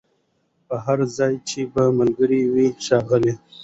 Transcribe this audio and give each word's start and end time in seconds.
پر 0.67 0.77
هر 0.85 0.99
ځای 1.17 1.33
چي 1.47 1.61
به 1.73 1.83
ملګري 1.99 2.41
وه 2.53 2.65
ښاغلي 2.85 3.33